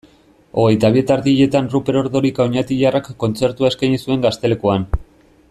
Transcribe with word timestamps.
Hogeita 0.61 0.89
bi 0.95 1.01
eta 1.01 1.17
erdietan 1.19 1.67
Ruper 1.73 1.99
Ordorika 2.01 2.47
oñatiarrak 2.51 3.11
kontzertua 3.25 3.71
eskaini 3.75 4.01
zuen 4.07 4.27
Gaztelekuan. 4.27 4.91